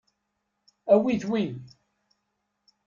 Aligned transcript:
Awit 0.93 1.23
wi. 1.29 1.43